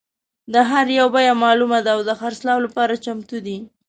د 0.53 0.55
هر 0.69 0.85
یو 0.99 1.07
بیه 1.15 1.33
معلومه 1.43 1.79
ده 1.85 1.91
او 1.95 2.01
د 2.09 2.11
خرڅلاو 2.19 2.63
لپاره 2.65 3.01
چمتو 3.05 3.37
دي. 3.45 3.57